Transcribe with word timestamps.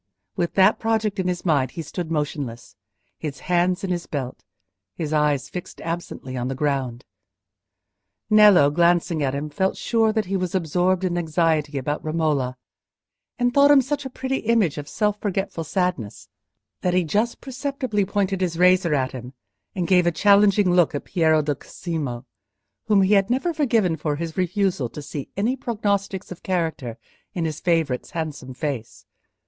With 0.35 0.55
that 0.55 0.79
project 0.79 1.19
in 1.19 1.27
his 1.27 1.45
mind 1.45 1.69
he 1.77 1.83
stood 1.83 2.09
motionless—his 2.09 3.41
hands 3.41 3.83
in 3.83 3.91
his 3.91 4.07
belt, 4.07 4.43
his 4.95 5.13
eyes 5.13 5.47
fixed 5.47 5.79
absently 5.79 6.35
on 6.35 6.47
the 6.47 6.55
ground. 6.55 7.05
Nello, 8.27 8.71
glancing 8.71 9.21
at 9.21 9.35
him, 9.35 9.47
felt 9.51 9.77
sure 9.77 10.11
that 10.11 10.25
he 10.25 10.35
was 10.35 10.55
absorbed 10.55 11.03
in 11.03 11.19
anxiety 11.19 11.77
about 11.77 12.03
Romola, 12.03 12.57
and 13.37 13.53
thought 13.53 13.69
him 13.69 13.79
such 13.79 14.03
a 14.03 14.09
pretty 14.09 14.37
image 14.37 14.79
of 14.79 14.87
self 14.89 15.19
forgetful 15.21 15.63
sadness, 15.65 16.29
that 16.81 16.95
he 16.95 17.03
just 17.03 17.39
perceptibly 17.39 18.03
pointed 18.03 18.41
his 18.41 18.57
razor 18.57 18.95
at 18.95 19.11
him, 19.11 19.33
and 19.75 19.87
gave 19.87 20.07
a 20.07 20.11
challenging 20.11 20.71
look 20.73 20.95
at 20.95 21.05
Piero 21.05 21.43
di 21.43 21.53
Cosimo, 21.53 22.25
whom 22.85 23.03
he 23.03 23.13
had 23.13 23.29
never 23.29 23.53
forgiven 23.53 23.95
for 23.95 24.15
his 24.15 24.35
refusal 24.35 24.89
to 24.89 25.01
see 25.03 25.29
any 25.37 25.55
prognostics 25.55 26.31
of 26.31 26.41
character 26.41 26.97
in 27.35 27.45
his 27.45 27.59
favourite's 27.59 28.09
handsome 28.09 28.55
face. 28.55 29.05